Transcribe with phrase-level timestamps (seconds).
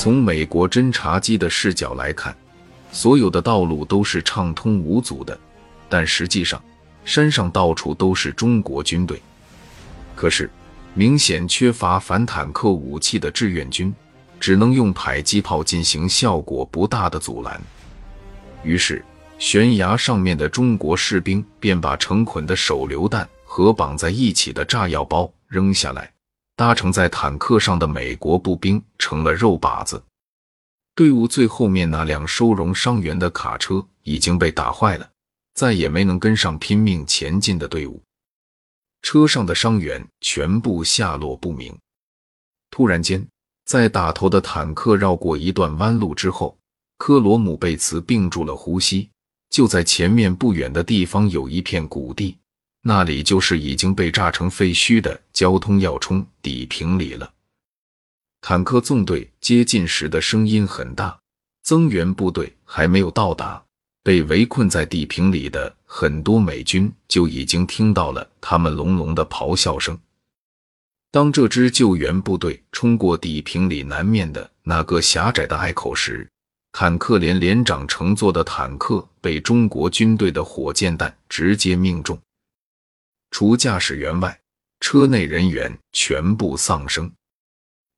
[0.00, 2.34] 从美国侦察机的视角来看，
[2.90, 5.38] 所有的道路都是畅通无阻的，
[5.90, 6.58] 但实际上，
[7.04, 9.20] 山上到处都是中国军队。
[10.16, 10.50] 可是，
[10.94, 13.94] 明显缺乏反坦克武器的志愿军，
[14.40, 17.60] 只能用迫击炮进行效果不大的阻拦。
[18.64, 19.04] 于是，
[19.38, 26.10] 悬崖上面的中国士兵便把成捆的手榴弹和绑在一起的炸药包扔下来。
[26.60, 30.04] 搭乘在坦克上的美国步兵成了肉靶子。
[30.94, 35.10] 队伍最后面那辆收容伤员的卡车已经被打坏了，
[35.54, 38.02] 再也没能跟上拼命前进的队伍。
[39.00, 41.74] 车上的伤员全部下落不明。
[42.70, 43.26] 突然间，
[43.64, 46.58] 在打头的坦克绕过一段弯路之后，
[46.98, 49.08] 科罗姆贝茨屏住了呼吸。
[49.48, 52.36] 就在前面不远的地方有一片谷地。
[52.82, 57.30] 那里就是已经被炸成废墟的交通要冲底平里了。
[58.40, 61.18] 坦克纵队接近时的声音很大，
[61.62, 63.62] 增援部队还没有到达，
[64.02, 69.98] 被围困在地平里的很多美军就已经听到了他们隆隆的咆哮声。
[71.10, 76.26] 当这支救援部队冲过地平里南面的那个狭窄的隘口时，
[76.72, 82.18] 坦克连连长乘坐的坦克被中国军队的火箭弹直接命中。
[83.30, 84.38] 除驾驶员外，
[84.80, 87.10] 车内人员全部丧生。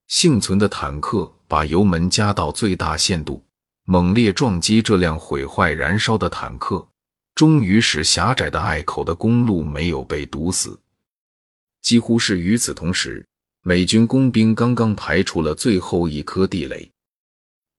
[0.09, 3.43] 幸存的坦克把油门加到最大限度，
[3.85, 6.87] 猛烈撞击这辆毁坏燃烧的坦克，
[7.35, 10.79] 终于使狭窄的隘口的公路没有被堵死。
[11.81, 13.27] 几乎是与此同时，
[13.63, 16.91] 美军工兵刚刚排除了最后一颗地雷。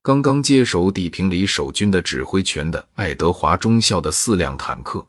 [0.02, 5.06] 刚刚接手地平里守军的指挥权的爱德华中校的四辆坦克，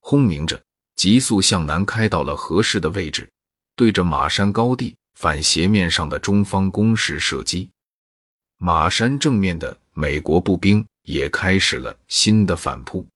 [0.00, 0.58] 轰鸣着。
[0.98, 3.30] 急速向南开到了合适的位置，
[3.76, 7.70] 对着马山高地反斜面上的中方攻势射击。
[8.56, 13.06] 马山正面的美国步兵也开始了新的反扑。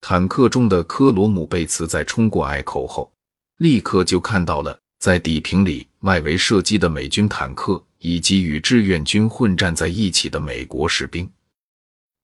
[0.00, 3.12] 坦克中的科罗姆贝茨在冲过隘口后，
[3.58, 11.30] 立刻就看到了在底平里外围射击的美军坦克以及与志愿军混战在一起的美国士兵。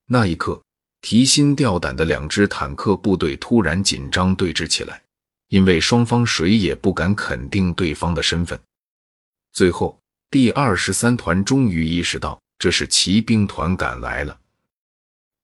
[0.06, 0.62] 那一刻。
[1.08, 5.00] 提心吊胆的两支坦克部队突然紧张对峙起来，
[5.50, 8.58] 因为双方谁也不敢肯定对方的身份。
[9.52, 9.96] 最后，
[10.32, 14.36] 第二十三团终于意识到这是骑兵团赶来了。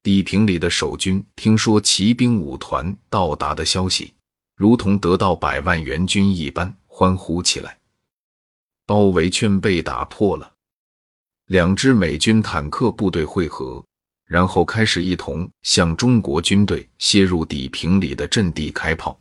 [0.03, 4.13] 地平里的守军听说骑兵五团到达的消息，
[4.57, 7.79] 如同得到百万援军一般欢呼起来。
[8.85, 10.55] 包围圈被打破了，
[11.47, 13.85] 两支美军坦克部队汇合。
[14.33, 19.15] 然后开始一同向中国军队切入底平里的阵地开炮。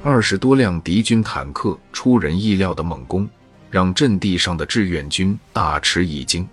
[0.00, 3.28] 二十多辆敌军坦克出人意料的猛攻，
[3.68, 6.48] 让阵地上的志愿军大吃一惊。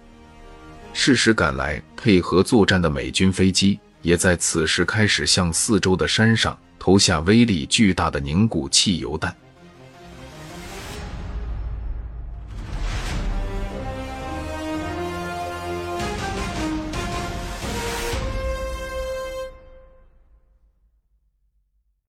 [0.94, 9.32] 适时赶来配合作战的美军飞机，也在此时开始向四周的山上投下威力巨大的凝固汽油弹。